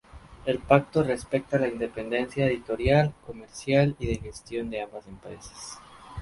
[0.47, 5.77] El pacto respeta la independencia editorial, comercial y de gestión de ambas empresas.